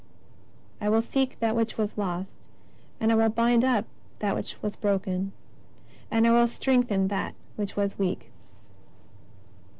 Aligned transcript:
"I 0.81 0.89
will 0.89 1.03
seek 1.03 1.37
that 1.41 1.55
which 1.55 1.77
was 1.77 1.95
lost, 1.95 2.49
and 2.99 3.11
I 3.11 3.15
will 3.15 3.29
bind 3.29 3.63
up 3.63 3.85
that 4.17 4.33
which 4.33 4.59
was 4.59 4.75
broken, 4.75 5.31
and 6.09 6.25
I 6.25 6.31
will 6.31 6.47
strengthen 6.47 7.07
that 7.09 7.35
which 7.55 7.75
was 7.75 7.99
weak." 7.99 8.31